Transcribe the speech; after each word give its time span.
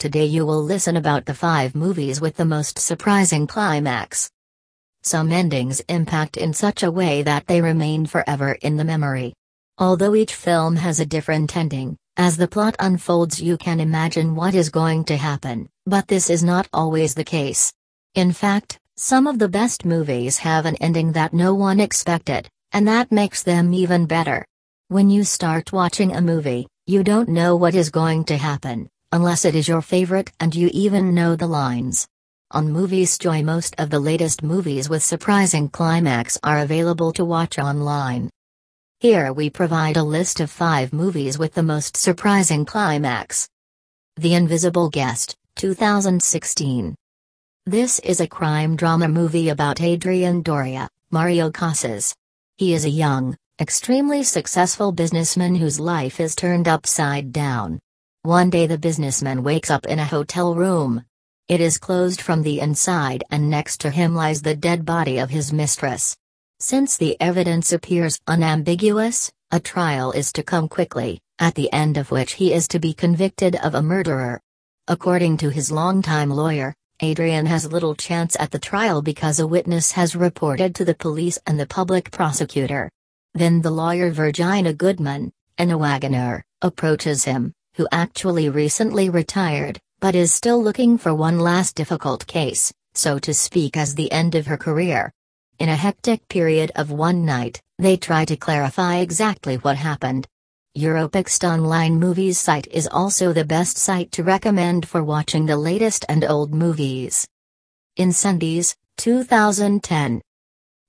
Today 0.00 0.24
you 0.24 0.46
will 0.46 0.62
listen 0.62 0.96
about 0.96 1.26
the 1.26 1.34
5 1.34 1.74
movies 1.74 2.22
with 2.22 2.34
the 2.34 2.46
most 2.46 2.78
surprising 2.78 3.46
climax. 3.46 4.30
Some 5.02 5.30
endings 5.30 5.80
impact 5.90 6.38
in 6.38 6.54
such 6.54 6.82
a 6.82 6.90
way 6.90 7.20
that 7.20 7.46
they 7.46 7.60
remain 7.60 8.06
forever 8.06 8.52
in 8.62 8.78
the 8.78 8.84
memory. 8.84 9.34
Although 9.76 10.14
each 10.14 10.34
film 10.34 10.76
has 10.76 11.00
a 11.00 11.04
different 11.04 11.54
ending, 11.54 11.98
as 12.16 12.38
the 12.38 12.48
plot 12.48 12.76
unfolds 12.78 13.42
you 13.42 13.58
can 13.58 13.78
imagine 13.78 14.34
what 14.34 14.54
is 14.54 14.70
going 14.70 15.04
to 15.04 15.18
happen, 15.18 15.68
but 15.84 16.08
this 16.08 16.30
is 16.30 16.42
not 16.42 16.66
always 16.72 17.12
the 17.12 17.22
case. 17.22 17.70
In 18.14 18.32
fact, 18.32 18.78
some 18.96 19.26
of 19.26 19.38
the 19.38 19.50
best 19.50 19.84
movies 19.84 20.38
have 20.38 20.64
an 20.64 20.76
ending 20.76 21.12
that 21.12 21.34
no 21.34 21.54
one 21.54 21.78
expected, 21.78 22.48
and 22.72 22.88
that 22.88 23.12
makes 23.12 23.42
them 23.42 23.74
even 23.74 24.06
better. 24.06 24.46
When 24.88 25.10
you 25.10 25.24
start 25.24 25.74
watching 25.74 26.16
a 26.16 26.22
movie, 26.22 26.66
you 26.86 27.04
don't 27.04 27.28
know 27.28 27.54
what 27.54 27.74
is 27.74 27.90
going 27.90 28.24
to 28.24 28.38
happen, 28.38 28.88
unless 29.12 29.44
it 29.44 29.54
is 29.54 29.66
your 29.66 29.82
favorite 29.82 30.30
and 30.40 30.54
you 30.54 30.70
even 30.72 31.14
know 31.14 31.34
the 31.36 31.46
lines. 31.46 32.06
On 32.52 32.68
Moviesjoy 32.68 33.44
most 33.44 33.74
of 33.78 33.90
the 33.90 33.98
latest 33.98 34.42
movies 34.42 34.88
with 34.88 35.02
surprising 35.02 35.68
climax 35.68 36.38
are 36.42 36.60
available 36.60 37.12
to 37.12 37.24
watch 37.24 37.58
online. 37.58 38.30
Here 38.98 39.32
we 39.32 39.48
provide 39.50 39.96
a 39.96 40.02
list 40.02 40.40
of 40.40 40.50
5 40.50 40.92
movies 40.92 41.38
with 41.38 41.54
the 41.54 41.62
most 41.62 41.96
surprising 41.96 42.64
climax. 42.64 43.48
The 44.16 44.34
Invisible 44.34 44.90
Guest, 44.90 45.36
2016. 45.56 46.94
This 47.66 47.98
is 48.00 48.20
a 48.20 48.26
crime 48.26 48.76
drama 48.76 49.08
movie 49.08 49.48
about 49.48 49.80
Adrian 49.80 50.42
Doria, 50.42 50.88
Mario 51.10 51.50
Casas. 51.50 52.14
He 52.58 52.74
is 52.74 52.84
a 52.84 52.90
young, 52.90 53.36
extremely 53.60 54.22
successful 54.22 54.92
businessman 54.92 55.54
whose 55.54 55.80
life 55.80 56.20
is 56.20 56.34
turned 56.34 56.68
upside 56.68 57.32
down. 57.32 57.78
One 58.22 58.50
day 58.50 58.66
the 58.66 58.76
businessman 58.76 59.42
wakes 59.42 59.70
up 59.70 59.86
in 59.86 59.98
a 59.98 60.04
hotel 60.04 60.54
room. 60.54 61.06
It 61.48 61.62
is 61.62 61.78
closed 61.78 62.20
from 62.20 62.42
the 62.42 62.60
inside 62.60 63.24
and 63.30 63.48
next 63.48 63.80
to 63.80 63.88
him 63.88 64.14
lies 64.14 64.42
the 64.42 64.54
dead 64.54 64.84
body 64.84 65.16
of 65.16 65.30
his 65.30 65.54
mistress. 65.54 66.18
Since 66.58 66.98
the 66.98 67.18
evidence 67.18 67.72
appears 67.72 68.20
unambiguous, 68.26 69.32
a 69.50 69.58
trial 69.58 70.12
is 70.12 70.34
to 70.34 70.42
come 70.42 70.68
quickly, 70.68 71.18
at 71.38 71.54
the 71.54 71.72
end 71.72 71.96
of 71.96 72.10
which 72.10 72.32
he 72.32 72.52
is 72.52 72.68
to 72.68 72.78
be 72.78 72.92
convicted 72.92 73.56
of 73.56 73.74
a 73.74 73.80
murderer. 73.80 74.38
According 74.86 75.38
to 75.38 75.48
his 75.48 75.72
longtime 75.72 76.28
lawyer, 76.28 76.74
Adrian 77.00 77.46
has 77.46 77.72
little 77.72 77.94
chance 77.94 78.36
at 78.38 78.50
the 78.50 78.58
trial 78.58 79.00
because 79.00 79.40
a 79.40 79.46
witness 79.46 79.92
has 79.92 80.14
reported 80.14 80.74
to 80.74 80.84
the 80.84 80.94
police 80.94 81.38
and 81.46 81.58
the 81.58 81.64
public 81.64 82.10
prosecutor. 82.10 82.90
Then 83.32 83.62
the 83.62 83.70
lawyer 83.70 84.10
Virginia 84.10 84.74
Goodman, 84.74 85.32
Ana 85.56 85.78
Wagener, 85.78 86.42
approaches 86.60 87.24
him 87.24 87.54
who 87.74 87.86
actually 87.92 88.48
recently 88.48 89.08
retired, 89.08 89.80
but 90.00 90.14
is 90.14 90.32
still 90.32 90.62
looking 90.62 90.98
for 90.98 91.14
one 91.14 91.38
last 91.38 91.74
difficult 91.74 92.26
case, 92.26 92.72
so 92.94 93.18
to 93.18 93.32
speak, 93.32 93.76
as 93.76 93.94
the 93.94 94.10
end 94.12 94.34
of 94.34 94.46
her 94.46 94.56
career. 94.56 95.12
In 95.58 95.68
a 95.68 95.76
hectic 95.76 96.26
period 96.28 96.72
of 96.74 96.90
one 96.90 97.24
night, 97.24 97.60
they 97.78 97.96
try 97.96 98.24
to 98.24 98.36
clarify 98.36 98.96
exactly 98.96 99.56
what 99.56 99.76
happened. 99.76 100.26
Europix 100.76 101.42
online 101.42 101.98
movies 101.98 102.38
site 102.38 102.66
is 102.68 102.88
also 102.90 103.32
the 103.32 103.44
best 103.44 103.76
site 103.76 104.12
to 104.12 104.22
recommend 104.22 104.88
for 104.88 105.02
watching 105.02 105.44
the 105.44 105.56
latest 105.56 106.04
and 106.08 106.24
old 106.24 106.54
movies. 106.54 107.26
Incendies, 107.98 108.74
2010. 108.96 110.22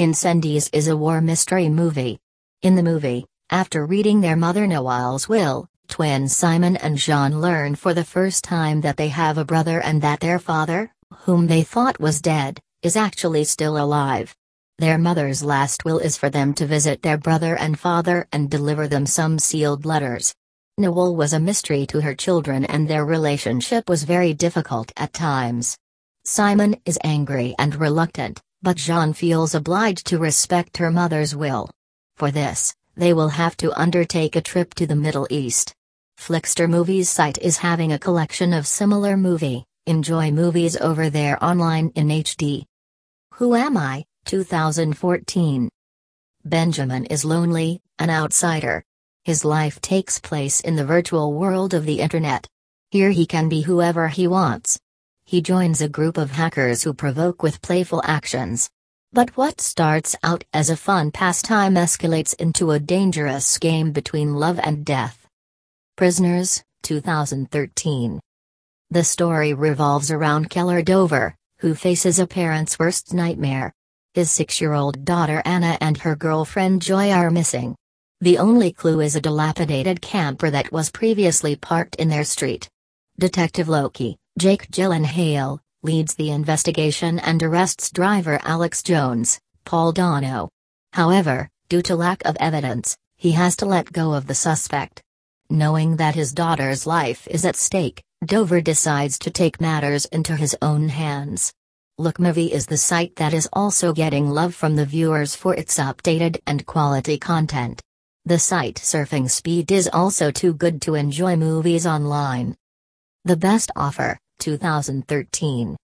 Incendies 0.00 0.70
is 0.72 0.88
a 0.88 0.96
war 0.96 1.20
mystery 1.20 1.68
movie. 1.68 2.18
In 2.62 2.74
the 2.74 2.82
movie, 2.82 3.26
after 3.50 3.86
reading 3.86 4.20
their 4.20 4.36
mother 4.36 4.66
Nawal's 4.66 5.28
will, 5.28 5.68
Twins 5.88 6.36
Simon 6.36 6.76
and 6.76 6.96
Jeanne 6.96 7.40
learn 7.40 7.74
for 7.74 7.94
the 7.94 8.04
first 8.04 8.44
time 8.44 8.80
that 8.82 8.96
they 8.96 9.08
have 9.08 9.38
a 9.38 9.44
brother 9.44 9.80
and 9.80 10.02
that 10.02 10.20
their 10.20 10.38
father, 10.38 10.92
whom 11.24 11.46
they 11.46 11.62
thought 11.62 12.00
was 12.00 12.20
dead, 12.20 12.60
is 12.82 12.96
actually 12.96 13.44
still 13.44 13.76
alive. 13.76 14.34
Their 14.78 14.98
mother's 14.98 15.42
last 15.42 15.84
will 15.84 15.98
is 15.98 16.18
for 16.18 16.28
them 16.28 16.52
to 16.54 16.66
visit 16.66 17.02
their 17.02 17.16
brother 17.16 17.56
and 17.56 17.78
father 17.78 18.28
and 18.32 18.50
deliver 18.50 18.86
them 18.86 19.06
some 19.06 19.38
sealed 19.38 19.86
letters. 19.86 20.34
Nawal 20.78 21.16
was 21.16 21.32
a 21.32 21.40
mystery 21.40 21.86
to 21.86 22.02
her 22.02 22.14
children 22.14 22.66
and 22.66 22.86
their 22.86 23.06
relationship 23.06 23.88
was 23.88 24.02
very 24.02 24.34
difficult 24.34 24.92
at 24.96 25.14
times. 25.14 25.78
Simon 26.24 26.76
is 26.84 26.98
angry 27.02 27.54
and 27.58 27.74
reluctant, 27.76 28.42
but 28.60 28.76
Jeanne 28.76 29.14
feels 29.14 29.54
obliged 29.54 30.06
to 30.08 30.18
respect 30.18 30.76
her 30.76 30.90
mother's 30.90 31.34
will. 31.34 31.70
For 32.16 32.30
this, 32.30 32.74
they 32.96 33.12
will 33.12 33.28
have 33.28 33.56
to 33.58 33.78
undertake 33.78 34.36
a 34.36 34.40
trip 34.40 34.74
to 34.74 34.86
the 34.86 34.96
Middle 34.96 35.26
East. 35.30 35.74
Flixster 36.18 36.68
Movies 36.68 37.08
site 37.08 37.38
is 37.38 37.58
having 37.58 37.92
a 37.92 37.98
collection 37.98 38.52
of 38.52 38.66
similar 38.66 39.16
movie, 39.16 39.64
enjoy 39.86 40.30
movies 40.32 40.76
over 40.76 41.08
there 41.08 41.42
online 41.44 41.92
in 41.94 42.08
HD. 42.08 42.64
Who 43.34 43.54
Am 43.54 43.76
I? 43.76 44.04
2014. 44.24 45.68
Benjamin 46.44 47.04
is 47.06 47.24
lonely, 47.24 47.80
an 48.00 48.10
outsider. 48.10 48.82
His 49.24 49.44
life 49.44 49.80
takes 49.80 50.18
place 50.18 50.60
in 50.60 50.74
the 50.74 50.84
virtual 50.84 51.32
world 51.32 51.74
of 51.74 51.84
the 51.84 52.00
internet. 52.00 52.48
Here 52.90 53.10
he 53.10 53.26
can 53.26 53.48
be 53.48 53.60
whoever 53.60 54.08
he 54.08 54.26
wants. 54.26 54.78
He 55.26 55.40
joins 55.40 55.80
a 55.80 55.88
group 55.88 56.16
of 56.16 56.30
hackers 56.32 56.82
who 56.82 56.94
provoke 56.94 57.42
with 57.42 57.62
playful 57.62 58.02
actions. 58.04 58.68
But 59.12 59.36
what 59.36 59.60
starts 59.60 60.16
out 60.24 60.44
as 60.52 60.70
a 60.70 60.76
fun 60.76 61.12
pastime 61.12 61.74
escalates 61.74 62.34
into 62.34 62.72
a 62.72 62.80
dangerous 62.80 63.58
game 63.58 63.92
between 63.92 64.34
love 64.34 64.58
and 64.62 64.84
death. 64.84 65.25
Prisoners, 65.96 66.62
2013. 66.82 68.20
The 68.90 69.02
story 69.02 69.54
revolves 69.54 70.10
around 70.10 70.50
Keller 70.50 70.82
Dover, 70.82 71.34
who 71.60 71.74
faces 71.74 72.18
a 72.18 72.26
parent's 72.26 72.78
worst 72.78 73.14
nightmare. 73.14 73.72
His 74.12 74.30
six 74.30 74.60
year 74.60 74.74
old 74.74 75.06
daughter 75.06 75.40
Anna 75.46 75.78
and 75.80 75.96
her 75.96 76.14
girlfriend 76.14 76.82
Joy 76.82 77.12
are 77.12 77.30
missing. 77.30 77.74
The 78.20 78.36
only 78.36 78.72
clue 78.72 79.00
is 79.00 79.16
a 79.16 79.22
dilapidated 79.22 80.02
camper 80.02 80.50
that 80.50 80.70
was 80.70 80.90
previously 80.90 81.56
parked 81.56 81.96
in 81.96 82.10
their 82.10 82.24
street. 82.24 82.68
Detective 83.18 83.70
Loki, 83.70 84.18
Jake 84.38 84.70
Gyllenhaal, 84.70 85.60
leads 85.82 86.14
the 86.14 86.30
investigation 86.30 87.20
and 87.20 87.42
arrests 87.42 87.90
driver 87.90 88.38
Alex 88.44 88.82
Jones, 88.82 89.40
Paul 89.64 89.92
Dano. 89.92 90.50
However, 90.92 91.48
due 91.70 91.80
to 91.80 91.96
lack 91.96 92.22
of 92.26 92.36
evidence, 92.38 92.98
he 93.16 93.32
has 93.32 93.56
to 93.56 93.64
let 93.64 93.90
go 93.94 94.12
of 94.12 94.26
the 94.26 94.34
suspect. 94.34 95.02
Knowing 95.48 95.96
that 95.96 96.16
his 96.16 96.32
daughter's 96.32 96.88
life 96.88 97.28
is 97.28 97.44
at 97.44 97.54
stake, 97.54 98.02
Dover 98.24 98.60
decides 98.60 99.16
to 99.20 99.30
take 99.30 99.60
matters 99.60 100.04
into 100.06 100.34
his 100.34 100.56
own 100.60 100.88
hands. 100.88 101.52
Lookmovie 102.00 102.50
is 102.50 102.66
the 102.66 102.76
site 102.76 103.14
that 103.16 103.32
is 103.32 103.48
also 103.52 103.92
getting 103.92 104.28
love 104.28 104.56
from 104.56 104.74
the 104.74 104.84
viewers 104.84 105.36
for 105.36 105.54
its 105.54 105.78
updated 105.78 106.40
and 106.48 106.66
quality 106.66 107.16
content. 107.16 107.80
The 108.24 108.40
site 108.40 108.74
surfing 108.74 109.30
speed 109.30 109.70
is 109.70 109.88
also 109.92 110.32
too 110.32 110.52
good 110.52 110.82
to 110.82 110.96
enjoy 110.96 111.36
movies 111.36 111.86
online. 111.86 112.56
The 113.24 113.36
Best 113.36 113.70
Offer, 113.76 114.18
2013. 114.40 115.76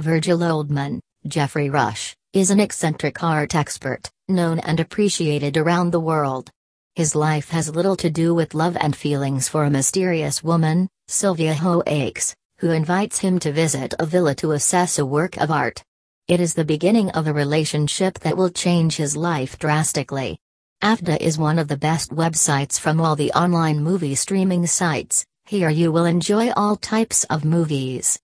Virgil 0.00 0.38
Oldman, 0.38 0.98
Geoffrey 1.26 1.70
Rush, 1.70 2.16
is 2.32 2.50
an 2.50 2.58
eccentric 2.58 3.22
art 3.22 3.54
expert, 3.54 4.10
known 4.28 4.58
and 4.58 4.80
appreciated 4.80 5.56
around 5.56 5.92
the 5.92 6.00
world. 6.00 6.50
His 6.98 7.14
life 7.14 7.50
has 7.50 7.70
little 7.76 7.94
to 7.94 8.10
do 8.10 8.34
with 8.34 8.54
love 8.54 8.76
and 8.80 8.96
feelings 8.96 9.48
for 9.48 9.62
a 9.62 9.70
mysterious 9.70 10.42
woman, 10.42 10.88
Sylvia 11.06 11.54
Hoeks, 11.54 12.34
who 12.58 12.72
invites 12.72 13.20
him 13.20 13.38
to 13.38 13.52
visit 13.52 13.94
a 14.00 14.04
villa 14.04 14.34
to 14.34 14.50
assess 14.50 14.98
a 14.98 15.06
work 15.06 15.36
of 15.36 15.52
art. 15.52 15.80
It 16.26 16.40
is 16.40 16.54
the 16.54 16.64
beginning 16.64 17.10
of 17.10 17.28
a 17.28 17.32
relationship 17.32 18.18
that 18.18 18.36
will 18.36 18.50
change 18.50 18.96
his 18.96 19.16
life 19.16 19.60
drastically. 19.60 20.40
AFDA 20.82 21.18
is 21.20 21.38
one 21.38 21.60
of 21.60 21.68
the 21.68 21.76
best 21.76 22.10
websites 22.10 22.80
from 22.80 23.00
all 23.00 23.14
the 23.14 23.30
online 23.30 23.80
movie 23.80 24.16
streaming 24.16 24.66
sites, 24.66 25.24
here 25.46 25.70
you 25.70 25.92
will 25.92 26.04
enjoy 26.04 26.50
all 26.56 26.74
types 26.74 27.22
of 27.30 27.44
movies. 27.44 28.18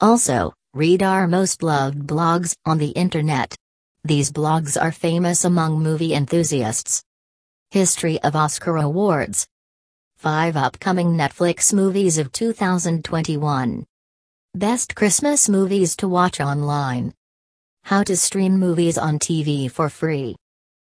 Also, 0.00 0.52
read 0.74 1.04
our 1.04 1.28
most 1.28 1.62
loved 1.62 2.08
blogs 2.08 2.56
on 2.66 2.78
the 2.78 2.90
internet. 2.90 3.54
These 4.02 4.32
blogs 4.32 4.76
are 4.82 4.90
famous 4.90 5.44
among 5.44 5.80
movie 5.80 6.12
enthusiasts. 6.12 7.04
History 7.72 8.20
of 8.22 8.34
Oscar 8.34 8.78
Awards 8.78 9.46
5 10.16 10.56
upcoming 10.56 11.10
Netflix 11.10 11.72
movies 11.72 12.18
of 12.18 12.32
2021. 12.32 13.86
Best 14.56 14.96
Christmas 14.96 15.48
movies 15.48 15.94
to 15.94 16.08
watch 16.08 16.40
online. 16.40 17.14
How 17.84 18.02
to 18.02 18.16
stream 18.16 18.58
movies 18.58 18.98
on 18.98 19.20
TV 19.20 19.70
for 19.70 19.88
free. 19.88 20.34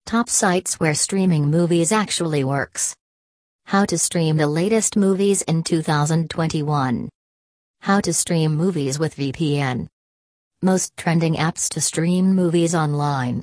Top 0.06 0.28
sites 0.28 0.78
where 0.78 0.94
streaming 0.94 1.50
movies 1.50 1.90
actually 1.90 2.44
works. 2.44 2.94
How 3.66 3.84
to 3.86 3.98
stream 3.98 4.36
the 4.36 4.46
latest 4.46 4.96
movies 4.96 5.42
in 5.42 5.64
2021. 5.64 7.08
How 7.80 8.00
to 8.00 8.14
stream 8.14 8.54
movies 8.54 8.96
with 8.96 9.16
VPN. 9.16 9.88
Most 10.62 10.96
trending 10.96 11.34
apps 11.34 11.68
to 11.70 11.80
stream 11.80 12.32
movies 12.32 12.76
online. 12.76 13.38